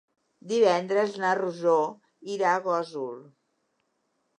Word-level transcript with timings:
Divendres 0.51 1.13
na 1.25 1.35
Rosó 1.41 1.77
irà 2.39 2.51
a 2.59 2.67
Gósol. 2.67 3.25